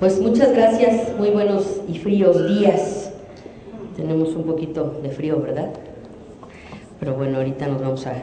[0.00, 3.12] Pues muchas gracias, muy buenos y fríos días.
[3.98, 5.68] Tenemos un poquito de frío, ¿verdad?
[6.98, 8.14] Pero bueno, ahorita nos vamos a,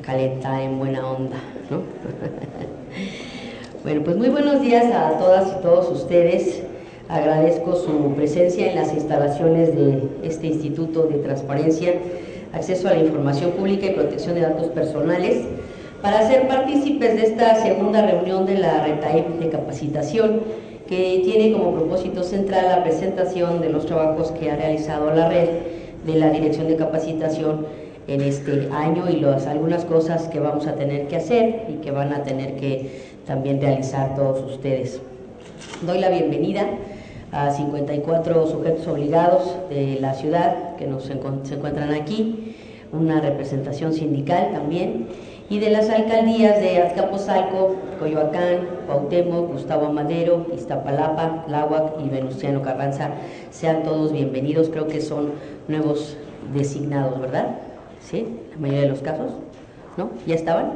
[0.00, 1.36] calentar en buena onda,
[1.70, 1.82] ¿no?
[3.84, 6.62] bueno, pues muy buenos días a todas y todos ustedes.
[7.10, 11.92] Agradezco su presencia en las instalaciones de este Instituto de Transparencia,
[12.54, 15.44] Acceso a la Información Pública y Protección de Datos Personales
[16.00, 20.40] para ser partícipes de esta segunda reunión de la RETAIP de capacitación
[20.86, 25.48] que tiene como propósito central la presentación de los trabajos que ha realizado la red
[26.06, 27.66] de la Dirección de Capacitación
[28.08, 31.90] en este año y las, algunas cosas que vamos a tener que hacer y que
[31.90, 35.00] van a tener que también realizar todos ustedes.
[35.86, 36.66] Doy la bienvenida
[37.30, 42.56] a 54 sujetos obligados de la ciudad que nos se encuentran aquí,
[42.92, 45.06] una representación sindical también
[45.52, 53.10] y de las alcaldías de Azcapotzalco, Coyoacán, Cuauhtémoc, Gustavo Madero, Iztapalapa, Láhuac y Venustiano Carranza.
[53.50, 55.32] Sean todos bienvenidos, creo que son
[55.68, 56.16] nuevos
[56.54, 57.58] designados, ¿verdad?
[58.00, 58.38] ¿Sí?
[58.52, 59.32] La mayoría de los casos,
[59.98, 60.08] ¿no?
[60.26, 60.72] ¿Ya estaban?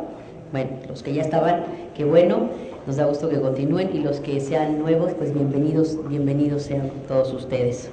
[0.53, 1.65] Bueno, los que ya estaban,
[1.97, 2.51] qué bueno,
[2.87, 7.33] nos da gusto que continúen y los que sean nuevos, pues bienvenidos, bienvenidos sean todos
[7.33, 7.89] ustedes.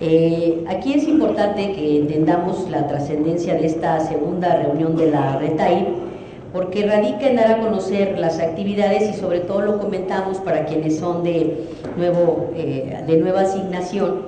[0.00, 5.86] Eh, aquí es importante que entendamos la trascendencia de esta segunda reunión de la RETAI,
[6.52, 10.98] porque radica en dar a conocer las actividades y sobre todo lo comentamos para quienes
[10.98, 11.66] son de,
[11.96, 14.25] nuevo, eh, de nueva asignación,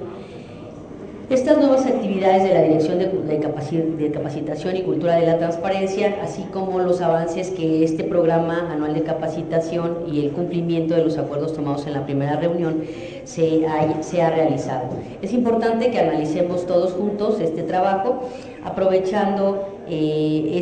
[1.30, 6.78] estas nuevas actividades de la Dirección de, Capacitación y Cultura de la Transparencia, así como
[6.78, 11.86] los avances que este programa anual de capacitación y el cumplimiento de los acuerdos tomados
[11.86, 12.82] en la primera reunión
[13.24, 14.88] se ha, realizado.
[15.20, 18.22] Es importante que analicemos todos juntos este trabajo,
[18.64, 20.58] aprovechando eh,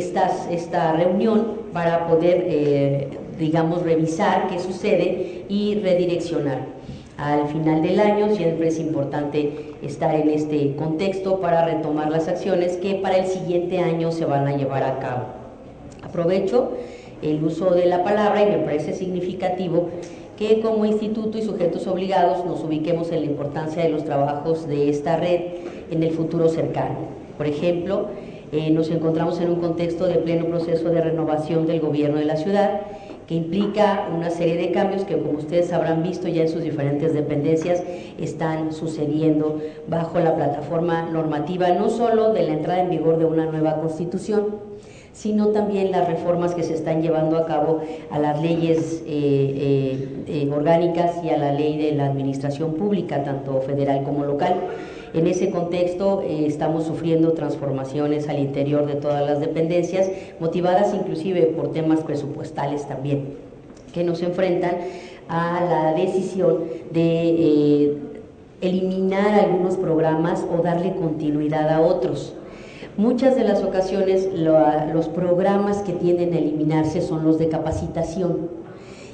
[0.49, 3.07] esta reunión para poder, eh,
[3.39, 6.76] digamos, revisar qué sucede y redireccionar
[7.17, 8.33] al final del año.
[8.35, 13.79] Siempre es importante estar en este contexto para retomar las acciones que para el siguiente
[13.79, 15.25] año se van a llevar a cabo.
[16.03, 16.71] Aprovecho
[17.21, 19.89] el uso de la palabra y me parece significativo
[20.37, 24.89] que como instituto y sujetos obligados nos ubiquemos en la importancia de los trabajos de
[24.89, 25.41] esta red
[25.89, 27.17] en el futuro cercano.
[27.37, 28.09] Por ejemplo,
[28.51, 32.37] eh, nos encontramos en un contexto de pleno proceso de renovación del gobierno de la
[32.37, 32.81] ciudad
[33.27, 37.13] que implica una serie de cambios que como ustedes habrán visto ya en sus diferentes
[37.13, 37.83] dependencias
[38.17, 43.45] están sucediendo bajo la plataforma normativa no solo de la entrada en vigor de una
[43.45, 44.55] nueva constitución,
[45.11, 50.23] sino también las reformas que se están llevando a cabo a las leyes eh, eh,
[50.27, 54.55] eh, orgánicas y a la ley de la administración pública, tanto federal como local.
[55.13, 60.09] En ese contexto eh, estamos sufriendo transformaciones al interior de todas las dependencias,
[60.39, 63.35] motivadas inclusive por temas presupuestales también,
[63.93, 64.77] que nos enfrentan
[65.29, 67.97] a la decisión de eh,
[68.61, 72.33] eliminar algunos programas o darle continuidad a otros.
[72.97, 78.49] Muchas de las ocasiones los programas que tienden a eliminarse son los de capacitación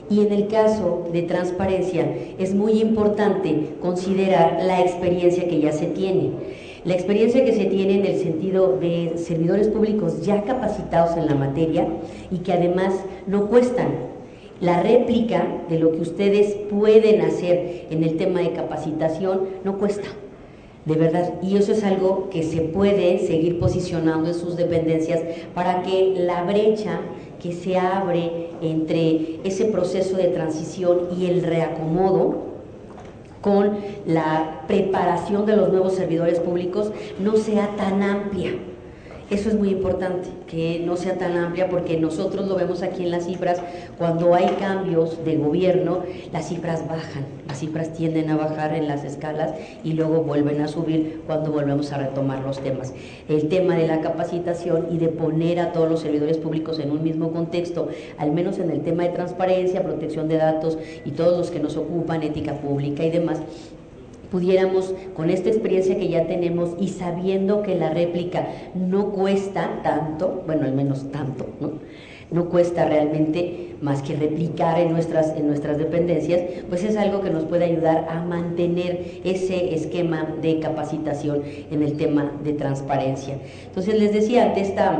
[0.09, 2.05] y en el caso de transparencia
[2.37, 6.31] es muy importante considerar la experiencia que ya se tiene.
[6.85, 11.35] La experiencia que se tiene en el sentido de servidores públicos ya capacitados en la
[11.35, 11.87] materia
[12.29, 12.93] y que además
[13.25, 14.11] no cuestan.
[14.59, 20.07] La réplica de lo que ustedes pueden hacer en el tema de capacitación no cuesta
[20.85, 21.33] de verdad.
[21.41, 25.21] Y eso es algo que se puede seguir posicionando en sus dependencias
[25.53, 26.99] para que la brecha
[27.41, 32.53] que se abre entre ese proceso de transición y el reacomodo
[33.41, 38.51] con la preparación de los nuevos servidores públicos no sea tan amplia.
[39.29, 43.11] Eso es muy importante, que no sea tan amplia porque nosotros lo vemos aquí en
[43.11, 43.61] las cifras,
[43.97, 49.03] cuando hay cambios de gobierno, las cifras bajan, las cifras tienden a bajar en las
[49.03, 49.53] escalas
[49.83, 52.93] y luego vuelven a subir cuando volvemos a retomar los temas.
[53.29, 57.01] El tema de la capacitación y de poner a todos los servidores públicos en un
[57.01, 57.87] mismo contexto,
[58.17, 61.77] al menos en el tema de transparencia, protección de datos y todos los que nos
[61.77, 63.41] ocupan, ética pública y demás,
[64.33, 70.41] pudiéramos, con esta experiencia que ya tenemos y sabiendo que la réplica no cuesta tanto,
[70.47, 71.73] bueno, al menos tanto, ¿no?
[72.31, 77.29] no cuesta realmente más que replicar en nuestras, en nuestras dependencias, pues es algo que
[77.29, 83.37] nos puede ayudar a mantener ese esquema de capacitación en el tema de transparencia.
[83.67, 84.99] Entonces les decía, ante esta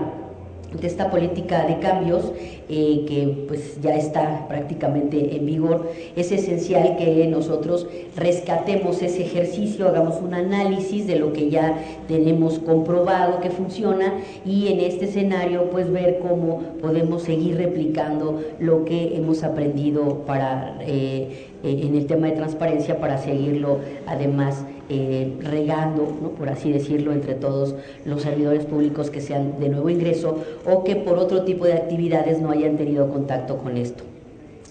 [0.79, 2.31] de esta política de cambios
[2.69, 9.87] eh, que pues ya está prácticamente en vigor, es esencial que nosotros rescatemos ese ejercicio,
[9.87, 11.77] hagamos un análisis de lo que ya
[12.07, 14.13] tenemos comprobado que funciona
[14.45, 20.77] y en este escenario pues ver cómo podemos seguir replicando lo que hemos aprendido para
[20.81, 26.03] eh, eh, en el tema de transparencia para seguirlo además eh, regando,
[26.37, 27.73] por así decirlo, entre todos
[28.05, 32.41] los servidores públicos que sean de nuevo ingreso o que por otro tipo de actividades
[32.41, 34.03] no hayan tenido contacto con esto.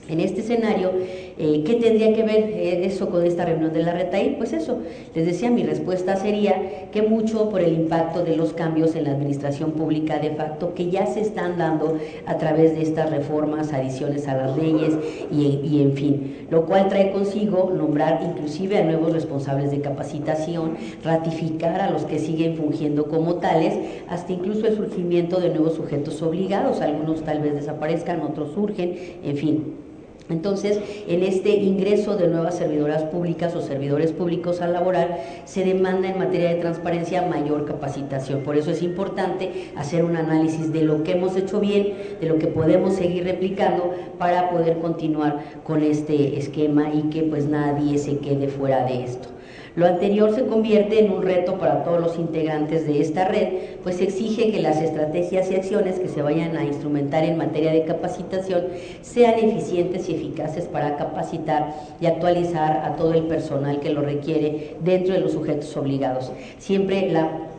[0.08, 0.90] En este escenario,
[1.38, 4.37] eh, ¿qué tendría que ver eh, eso con esta reunión de la RETAI?
[4.37, 4.79] Pues eso,
[5.14, 9.12] les decía, mi respuesta sería que mucho por el impacto de los cambios en la
[9.12, 14.29] administración pública de facto que ya se están dando a través de estas reformas, adiciones
[14.29, 14.94] a las leyes
[15.31, 20.76] y, y en fin, lo cual trae consigo nombrar inclusive a nuevos responsables de capacitación,
[21.02, 23.75] ratificar a los que siguen fungiendo como tales,
[24.08, 29.37] hasta incluso el surgimiento de nuevos sujetos obligados, algunos tal vez desaparezcan, otros surgen, en
[29.37, 29.91] fin.
[30.28, 36.08] Entonces, en este ingreso de nuevas servidoras públicas o servidores públicos al laboral, se demanda
[36.08, 38.40] en materia de transparencia mayor capacitación.
[38.40, 42.38] Por eso es importante hacer un análisis de lo que hemos hecho bien, de lo
[42.38, 48.18] que podemos seguir replicando para poder continuar con este esquema y que pues nadie se
[48.18, 49.28] quede fuera de esto.
[49.74, 53.48] Lo anterior se convierte en un reto para todos los integrantes de esta red,
[53.82, 57.84] pues exige que las estrategias y acciones que se vayan a instrumentar en materia de
[57.84, 58.66] capacitación
[59.00, 64.76] sean eficientes y eficaces para capacitar y actualizar a todo el personal que lo requiere
[64.80, 67.10] dentro de los sujetos obligados, siempre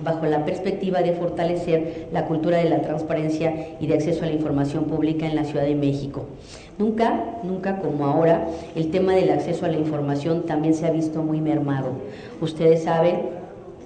[0.04, 4.33] bajo la perspectiva de fortalecer la cultura de la transparencia y de acceso a la
[4.33, 6.27] información pública en la Ciudad de México.
[6.80, 11.22] Nunca, nunca como ahora, el tema del acceso a la información también se ha visto
[11.22, 11.92] muy mermado.
[12.42, 13.44] Ustedes saben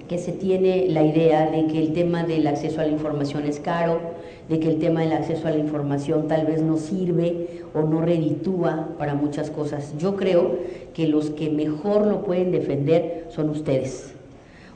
[0.08, 3.60] que se tiene la idea de que el tema del acceso a la información es
[3.60, 4.00] caro,
[4.48, 8.00] de que el tema del acceso a la información tal vez no sirve o no
[8.00, 9.94] reditúa para muchas cosas.
[9.98, 10.56] Yo creo
[10.94, 14.14] que los que mejor lo pueden defender son ustedes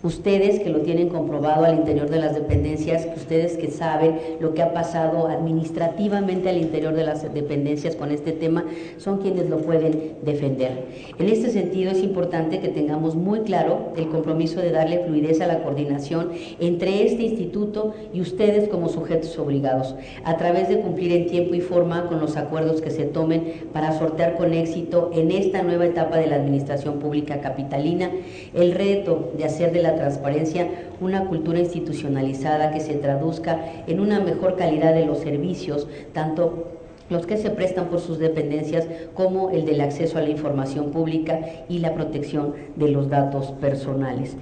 [0.03, 4.63] ustedes que lo tienen comprobado al interior de las dependencias, ustedes que saben lo que
[4.63, 8.65] ha pasado administrativamente al interior de las dependencias con este tema,
[8.99, 10.87] son quienes lo pueden defender.
[11.19, 15.47] En este sentido es importante que tengamos muy claro el compromiso de darle fluidez a
[15.47, 19.95] la coordinación entre este instituto y ustedes como sujetos obligados,
[20.25, 23.99] a través de cumplir en tiempo y forma con los acuerdos que se tomen para
[23.99, 28.11] sortear con éxito en esta nueva etapa de la administración pública capitalina
[28.55, 30.69] el reto de hacer de la transparencia,
[31.01, 36.69] una cultura institucionalizada que se traduzca en una mejor calidad de los servicios, tanto
[37.11, 41.41] los que se prestan por sus dependencias, como el del acceso a la información pública
[41.69, 44.37] y la protección de los datos personales.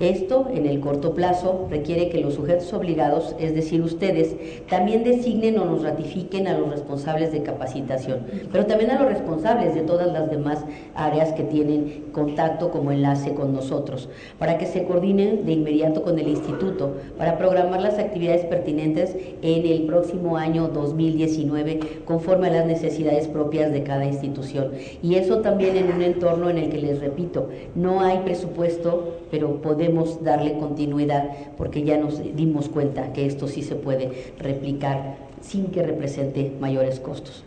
[0.00, 4.34] Esto, en el corto plazo, requiere que los sujetos obligados, es decir, ustedes,
[4.68, 9.74] también designen o nos ratifiquen a los responsables de capacitación, pero también a los responsables
[9.74, 14.08] de todas las demás áreas que tienen contacto como enlace con nosotros,
[14.38, 19.66] para que se coordinen de inmediato con el instituto, para programar las actividades pertinentes en
[19.66, 24.72] el próximo año 2019, conforme a las necesidades propias de cada institución.
[25.02, 29.60] Y eso también en un entorno en el que, les repito, no hay presupuesto, pero
[29.60, 29.81] podemos
[30.22, 35.82] darle continuidad porque ya nos dimos cuenta que esto sí se puede replicar sin que
[35.82, 37.44] represente mayores costos.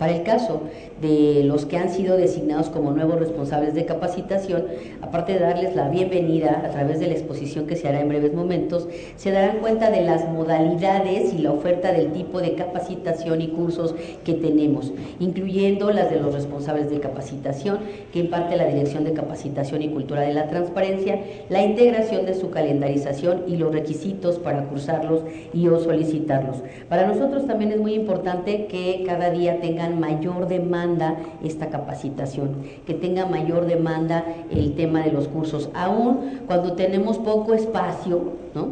[0.00, 0.62] Para el caso
[1.02, 4.64] de los que han sido designados como nuevos responsables de capacitación,
[5.02, 8.32] aparte de darles la bienvenida a través de la exposición que se hará en breves
[8.32, 13.48] momentos, se darán cuenta de las modalidades y la oferta del tipo de capacitación y
[13.48, 13.94] cursos
[14.24, 19.82] que tenemos, incluyendo las de los responsables de capacitación que imparte la Dirección de Capacitación
[19.82, 21.20] y Cultura de la Transparencia,
[21.50, 26.62] la integración de su calendarización y los requisitos para cursarlos y o solicitarlos.
[26.88, 32.56] Para nosotros también es muy importante que cada día tengan mayor demanda esta capacitación,
[32.86, 38.68] que tenga mayor demanda el tema de los cursos, aún cuando tenemos poco espacio, ¿no?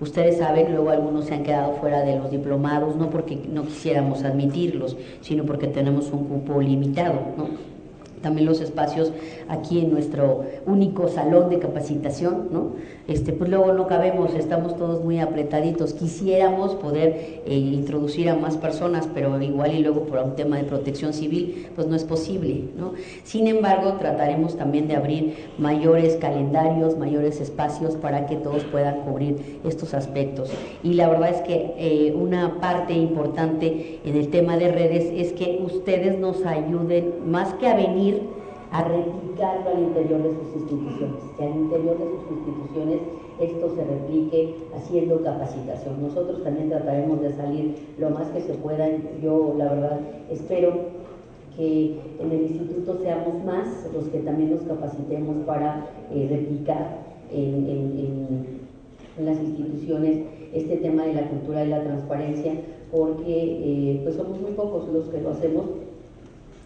[0.00, 4.24] Ustedes saben, luego algunos se han quedado fuera de los diplomados, no porque no quisiéramos
[4.24, 7.73] admitirlos, sino porque tenemos un cupo limitado, ¿no?
[8.24, 9.12] También los espacios
[9.48, 12.72] aquí en nuestro único salón de capacitación, ¿no?
[13.06, 15.92] Este, pues luego no cabemos, estamos todos muy apretaditos.
[15.92, 20.64] Quisiéramos poder eh, introducir a más personas, pero igual y luego por un tema de
[20.64, 22.94] protección civil, pues no es posible, ¿no?
[23.24, 29.60] Sin embargo, trataremos también de abrir mayores calendarios, mayores espacios para que todos puedan cubrir
[29.64, 30.50] estos aspectos.
[30.82, 35.34] Y la verdad es que eh, una parte importante en el tema de redes es
[35.34, 38.13] que ustedes nos ayuden más que a venir
[38.74, 43.00] a replicarlo al interior de sus instituciones, que al interior de sus instituciones
[43.38, 46.02] esto se replique haciendo capacitación.
[46.02, 48.88] Nosotros también trataremos de salir lo más que se pueda.
[49.22, 50.72] Yo, la verdad, espero
[51.56, 56.98] que en el instituto seamos más los que también nos capacitemos para eh, replicar
[57.30, 58.64] en,
[59.20, 62.54] las instituciones este tema de la cultura y la transparencia,
[62.90, 65.66] porque eh, pues somos muy pocos los que lo hacemos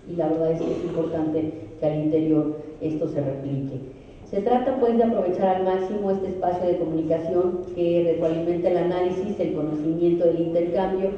[0.08, 3.80] y la verdad es que es importante que al interior esto se replique.
[4.30, 9.40] Se trata pues de aprovechar al máximo este espacio de comunicación que retroalimenta el análisis,
[9.40, 11.10] el conocimiento, el intercambio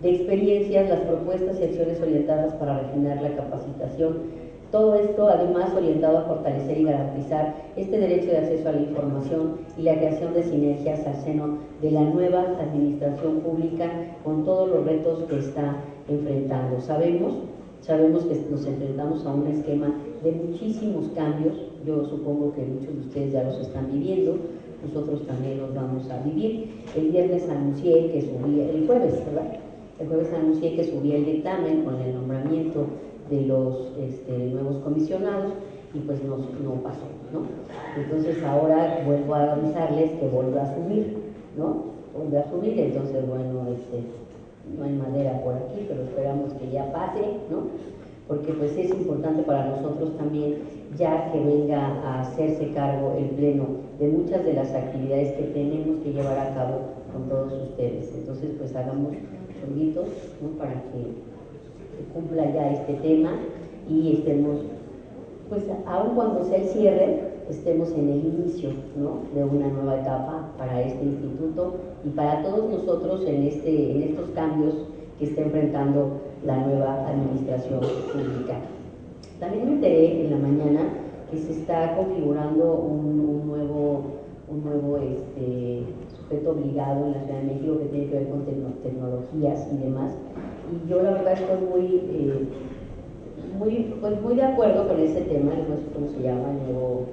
[0.00, 4.44] de experiencias, las propuestas y acciones orientadas para refinar la capacitación.
[4.70, 9.58] Todo esto además orientado a fortalecer y garantizar este derecho de acceso a la información
[9.78, 13.90] y la creación de sinergias al seno de la nueva administración pública
[14.24, 15.76] con todos los retos que está
[16.08, 16.80] enfrentando.
[16.80, 17.34] Sabemos
[17.84, 21.54] Sabemos que nos enfrentamos a un esquema de muchísimos cambios,
[21.86, 24.38] yo supongo que muchos de ustedes ya los están viviendo,
[24.82, 26.70] nosotros también los vamos a vivir.
[26.96, 29.58] El viernes anuncié que subía, el jueves, ¿verdad?
[30.00, 32.86] El jueves anuncié que subía el dictamen con el nombramiento
[33.28, 35.52] de los este, nuevos comisionados
[35.92, 37.42] y pues no, no pasó, ¿no?
[38.02, 41.18] Entonces ahora vuelvo a avisarles que vuelvo a subir,
[41.58, 41.84] ¿no?
[42.16, 44.04] Vuelvo a subir, entonces bueno, este,
[44.76, 47.68] no hay madera por aquí, pero esperamos que ya pase, ¿no?
[48.26, 50.56] Porque pues es importante para nosotros también
[50.96, 53.66] ya que venga a hacerse cargo el Pleno
[53.98, 56.80] de muchas de las actividades que tenemos que llevar a cabo
[57.12, 58.12] con todos ustedes.
[58.14, 59.12] Entonces pues hagamos
[59.60, 60.06] chorritos,
[60.40, 60.58] ¿no?
[60.58, 61.34] Para que
[61.96, 63.32] se cumpla ya este tema
[63.88, 64.60] y estemos,
[65.48, 68.70] pues aun cuando sea el cierre, estemos en el inicio
[69.34, 74.30] de una nueva etapa para este instituto y para todos nosotros en, este, en estos
[74.30, 74.74] cambios
[75.18, 78.58] que está enfrentando la nueva administración pública.
[79.40, 80.80] También me enteré en la mañana
[81.30, 84.02] que se está configurando un, nuevo,
[84.48, 85.82] un nuevo este,
[86.16, 88.44] sujeto obligado en la Ciudad de México que tiene que ver con
[88.82, 90.12] tecnologías y demás.
[90.70, 91.96] Y yo la verdad estoy muy...
[91.96, 92.48] Eh,
[93.58, 97.06] muy, pues muy de acuerdo con ese tema, no sé cómo se llama, el nuevo,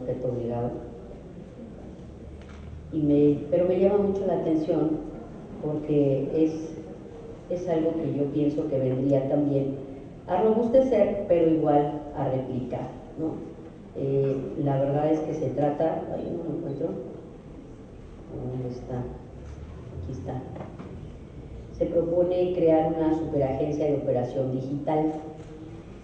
[0.00, 0.70] sujeto obligado.
[3.50, 4.90] Pero me llama mucho la atención
[5.62, 6.52] porque es,
[7.50, 9.76] es algo que yo pienso que vendría también
[10.28, 12.88] a robustecer, pero igual a replicar.
[13.18, 13.34] ¿no?
[13.96, 16.88] Eh, la verdad es que se trata, ahí no lo encuentro,
[18.52, 18.98] ¿dónde está?
[18.98, 20.40] Aquí está.
[21.78, 25.12] Se propone crear una superagencia de operación digital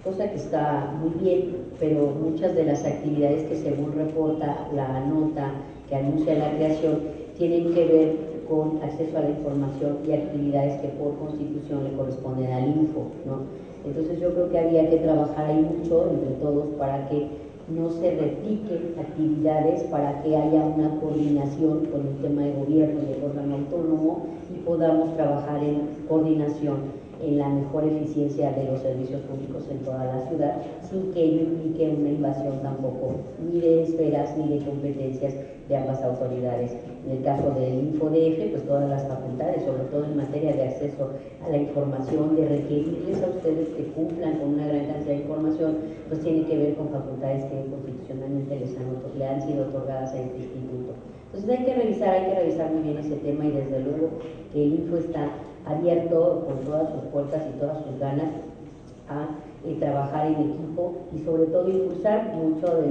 [0.05, 5.53] cosa que está muy bien, pero muchas de las actividades que según reporta la nota
[5.91, 7.01] que anuncia la creación
[7.37, 8.17] tienen que ver
[8.49, 13.41] con acceso a la información y actividades que por constitución le corresponden al info, ¿no?
[13.85, 17.27] Entonces yo creo que había que trabajar ahí mucho entre todos para que
[17.69, 23.13] no se repliquen actividades, para que haya una coordinación con el tema de gobierno y
[23.13, 29.21] el órgano autónomo y podamos trabajar en coordinación en la mejor eficiencia de los servicios
[29.23, 30.57] públicos en toda la ciudad,
[30.89, 35.35] sin que ello implique una invasión tampoco ni de esferas ni de competencias
[35.69, 36.73] de ambas autoridades.
[37.07, 41.11] En el caso del InfoDF, pues todas las facultades, sobre todo en materia de acceso
[41.45, 45.77] a la información, de requerirles a ustedes que cumplan con una gran cantidad de información,
[46.09, 50.21] pues tiene que ver con facultades que constitucionalmente les han, le han sido otorgadas a
[50.21, 50.95] este instituto.
[51.33, 54.09] Entonces hay que revisar, hay que revisar muy bien ese tema y desde luego
[54.53, 55.31] que el Info está
[55.67, 58.29] abierto con todas sus puertas y todas sus ganas
[59.09, 59.27] a
[59.67, 62.91] eh, trabajar en equipo y sobre todo impulsar mucho de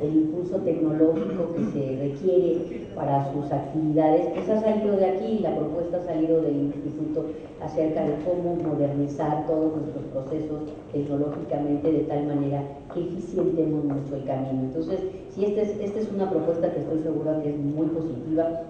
[0.00, 4.28] del impulso tecnológico que se requiere para sus actividades.
[4.34, 7.26] Pues ha salido de aquí, la propuesta ha salido del instituto
[7.62, 12.62] acerca de cómo modernizar todos nuestros procesos tecnológicamente de tal manera
[12.94, 14.62] que eficientemos mucho el camino.
[14.62, 18.62] Entonces, si esta es, esta es una propuesta que estoy segura que es muy positiva,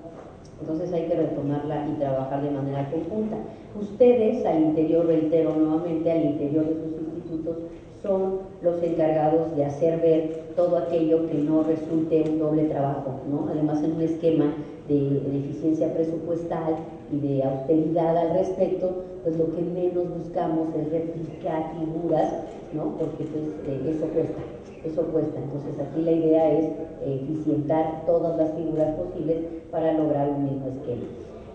[0.61, 3.37] entonces hay que retomarla y trabajar de manera conjunta.
[3.81, 7.57] Ustedes al interior, reitero nuevamente, al interior de sus institutos
[8.03, 13.49] son los encargados de hacer ver todo aquello que no resulte un doble trabajo, ¿no?
[13.51, 14.55] Además en un esquema
[14.89, 16.77] de, eficiencia presupuestal
[17.13, 22.35] y de austeridad al respecto, pues lo que menos buscamos es replicar figuras,
[22.73, 22.97] ¿no?
[22.99, 24.41] Porque pues eh, eso cuesta
[24.85, 25.39] eso cuesta.
[25.39, 26.67] Entonces aquí la idea es
[27.05, 29.39] eficientar todas las figuras posibles
[29.71, 31.03] para lograr un mismo esquema.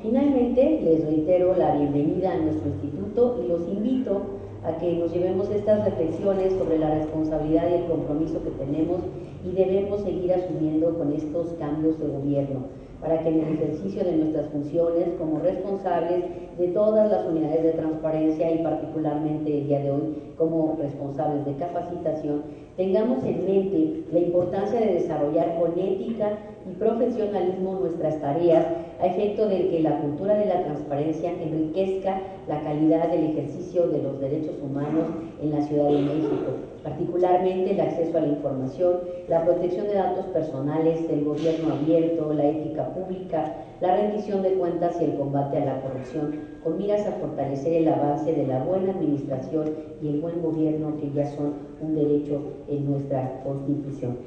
[0.01, 4.21] Finalmente, les reitero la bienvenida a nuestro instituto y los invito
[4.63, 9.01] a que nos llevemos estas reflexiones sobre la responsabilidad y el compromiso que tenemos
[9.43, 12.65] y debemos seguir asumiendo con estos cambios de gobierno
[13.01, 16.23] para que en el ejercicio de nuestras funciones como responsables
[16.57, 21.53] de todas las unidades de transparencia y particularmente el día de hoy como responsables de
[21.55, 22.43] capacitación
[22.77, 26.39] Tengamos en mente la importancia de desarrollar con ética
[26.69, 28.65] y profesionalismo nuestras tareas
[28.99, 34.01] a efecto de que la cultura de la transparencia enriquezca la calidad del ejercicio de
[34.01, 35.07] los derechos humanos
[35.41, 36.51] en la Ciudad de México,
[36.83, 42.45] particularmente el acceso a la información, la protección de datos personales, el gobierno abierto, la
[42.45, 47.11] ética pública, la rendición de cuentas y el combate a la corrupción, con miras a
[47.13, 49.71] fortalecer el avance de la buena administración
[50.01, 54.17] y el buen gobierno que ya son un derecho en nuestra Constitución.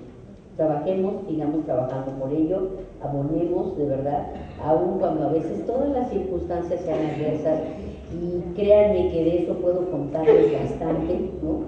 [0.58, 4.26] Trabajemos, sigamos trabajando por ello, abonemos de verdad,
[4.60, 7.60] aun cuando a veces todas las circunstancias sean adversas
[8.10, 11.60] y créanme que de eso puedo contarles bastante, ¿no?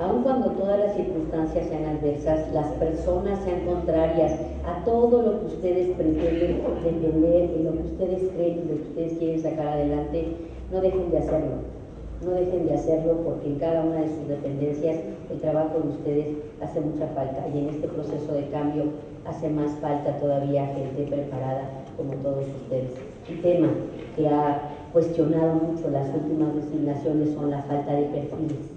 [0.00, 5.46] Aun cuando todas las circunstancias sean adversas, las personas sean contrarias a todo lo que
[5.46, 10.36] ustedes pretenden defender, en lo que ustedes creen y lo que ustedes quieren sacar adelante,
[10.70, 11.79] no dejen de hacerlo
[12.24, 14.98] no dejen de hacerlo porque en cada una de sus dependencias
[15.30, 16.26] el trabajo de ustedes
[16.60, 18.84] hace mucha falta y en este proceso de cambio
[19.24, 22.90] hace más falta todavía gente preparada como todos ustedes.
[23.28, 23.68] Un tema
[24.16, 24.60] que ha
[24.92, 28.68] cuestionado mucho las últimas designaciones son la falta de perfiles.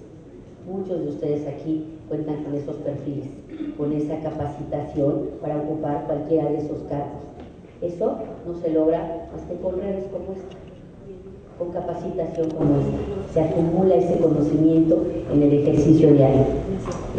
[0.66, 3.28] Muchos de ustedes aquí cuentan con esos perfiles,
[3.78, 7.24] con esa capacitación para ocupar cualquiera de esos cargos.
[7.82, 10.63] Eso no se logra que con redes como esta
[11.58, 13.34] con capacitación como esta.
[13.34, 16.46] Se acumula ese conocimiento en el ejercicio diario.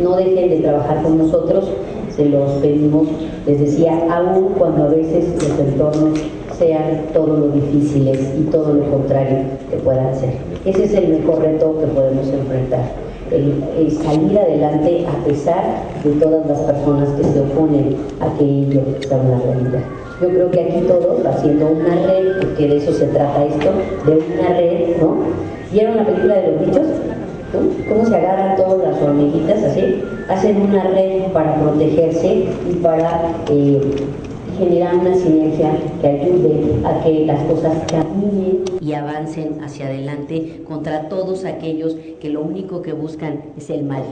[0.02, 1.68] No dejen de trabajar con nosotros,
[2.14, 3.08] se los pedimos,
[3.46, 6.18] les decía, aún cuando a veces los entornos
[6.58, 9.38] sean todo lo difíciles y todo lo contrario
[9.70, 10.34] que puedan ser.
[10.64, 13.04] Ese es el mejor reto que podemos enfrentar.
[13.30, 15.64] El, salir adelante a pesar
[16.04, 19.82] de todas las personas que se oponen a que ello sea una realidad.
[20.20, 23.72] Yo creo que aquí todos haciendo una red, porque de eso se trata esto,
[24.06, 25.16] de una red, ¿no?
[25.72, 26.86] ¿Vieron la película de los bichos?
[27.88, 30.02] ¿Cómo se agarran todas las hormiguitas así?
[30.28, 33.80] Hacen una red para protegerse y para eh,
[34.56, 41.08] generar una sinergia que ayude a que las cosas caminen y avancen hacia adelante contra
[41.08, 44.02] todos aquellos que lo único que buscan es el mal.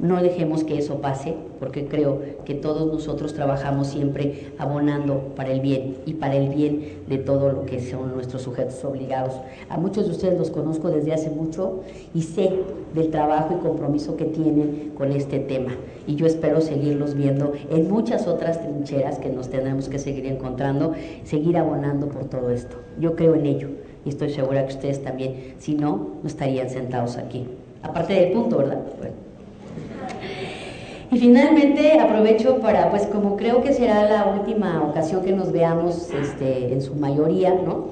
[0.00, 5.60] No dejemos que eso pase, porque creo que todos nosotros trabajamos siempre abonando para el
[5.60, 9.34] bien y para el bien de todo lo que son nuestros sujetos obligados.
[9.68, 11.80] A muchos de ustedes los conozco desde hace mucho
[12.14, 12.50] y sé
[12.94, 15.72] del trabajo y compromiso que tienen con este tema.
[16.06, 20.94] Y yo espero seguirlos viendo en muchas otras trincheras que nos tendremos que seguir encontrando,
[21.24, 22.76] seguir abonando por todo esto.
[22.98, 23.68] Yo creo en ello
[24.06, 25.56] y estoy segura que ustedes también.
[25.58, 27.46] Si no, no estarían sentados aquí.
[27.82, 28.78] Aparte del punto, ¿verdad?
[31.12, 36.08] Y finalmente aprovecho para, pues como creo que será la última ocasión que nos veamos
[36.10, 37.86] este, en su mayoría, ¿no?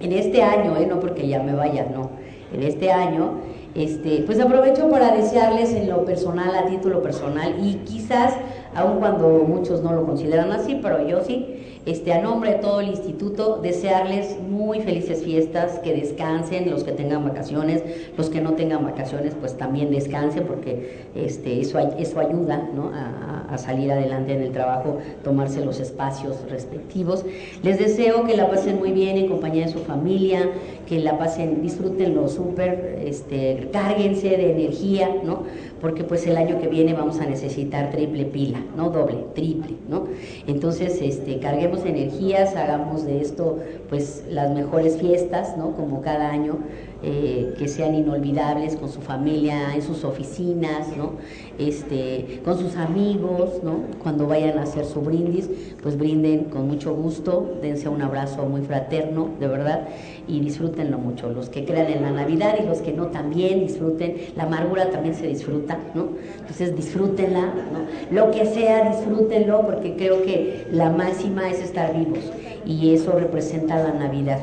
[0.00, 0.86] En este año, ¿eh?
[0.86, 2.08] no porque ya me vaya, no,
[2.54, 3.32] en este año,
[3.74, 8.32] este, pues aprovecho para desearles en lo personal, a título personal, y quizás,
[8.74, 12.80] aun cuando muchos no lo consideran así, pero yo sí, este, a nombre de todo
[12.80, 17.82] el instituto, desearles muy felices fiestas, que descansen los que tengan vacaciones,
[18.16, 23.58] los que no tengan vacaciones, pues también descansen, porque este, eso, eso ayuda a, a,
[23.58, 27.24] salir adelante en el trabajo, tomarse los espacios respectivos.
[27.62, 30.50] Les deseo que la pasen muy bien en compañía de su familia,
[30.86, 35.44] que la pasen, disfrútenlo súper, este, cárguense de energía, ¿no?
[35.84, 40.06] porque pues el año que viene vamos a necesitar triple pila, no doble, triple, ¿no?
[40.46, 43.58] Entonces, este, carguemos energías, hagamos de esto
[43.88, 45.72] pues las mejores fiestas, ¿no?
[45.72, 46.58] Como cada año,
[47.06, 51.12] eh, que sean inolvidables con su familia, en sus oficinas, ¿no?
[51.58, 53.80] Este, con sus amigos, ¿no?
[54.02, 55.50] Cuando vayan a hacer su brindis,
[55.82, 59.86] pues brinden con mucho gusto, dense un abrazo muy fraterno, de verdad,
[60.26, 61.28] y disfrútenlo mucho.
[61.28, 64.16] Los que crean en la Navidad y los que no también disfruten.
[64.34, 66.08] La amargura también se disfruta, ¿no?
[66.38, 67.84] Entonces disfrútenla, ¿no?
[68.10, 72.32] Lo que sea, disfrútenlo, porque creo que la máxima es estar vivos
[72.66, 74.40] y eso representa la Navidad,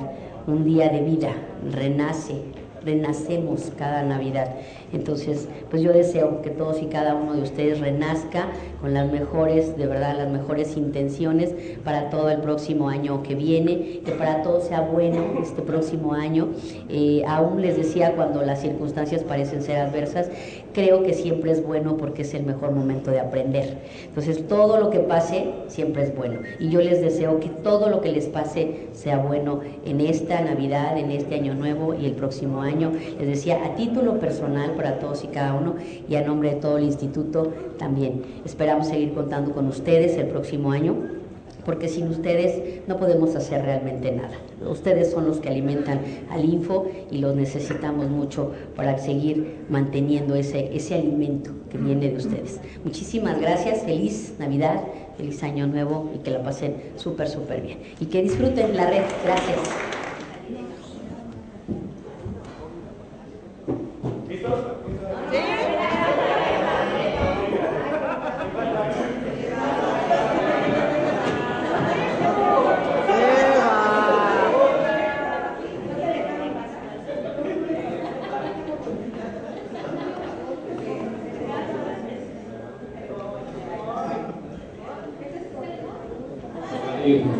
[0.48, 1.34] un día de vida,
[1.72, 2.36] renace,
[2.84, 4.56] renacemos cada Navidad.
[4.94, 8.48] Entonces, pues yo deseo que todos y cada uno de ustedes renazca
[8.82, 14.02] con las mejores, de verdad, las mejores intenciones para todo el próximo año que viene,
[14.04, 16.50] que para todos sea bueno este próximo año.
[16.90, 20.30] Eh, aún les decía cuando las circunstancias parecen ser adversas,
[20.74, 23.78] creo que siempre es bueno porque es el mejor momento de aprender.
[24.06, 26.40] Entonces, todo lo que pase siempre es bueno.
[26.60, 30.98] Y yo les deseo que todo lo que les pase sea bueno en esta Navidad,
[30.98, 32.92] en este año nuevo y el próximo año.
[33.20, 35.76] Les decía, a título personal, para todos y cada uno
[36.10, 38.24] y a nombre de todo el instituto también.
[38.46, 41.21] Esperamos seguir contando con ustedes el próximo año
[41.66, 44.38] porque sin ustedes no podemos hacer realmente nada.
[44.70, 50.76] Ustedes son los que alimentan al Info y los necesitamos mucho para seguir manteniendo ese,
[50.76, 52.60] ese alimento que viene de ustedes.
[52.84, 54.82] Muchísimas gracias, feliz Navidad,
[55.18, 57.80] feliz Año Nuevo y que la pasen súper, súper bien.
[58.00, 59.04] Y que disfruten la red.
[59.24, 60.01] Gracias.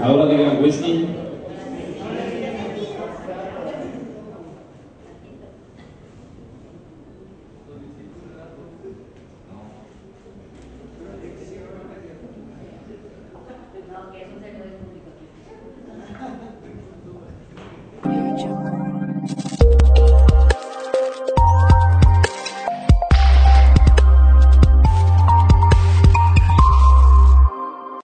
[0.02, 1.21] Ahora digan Whitney.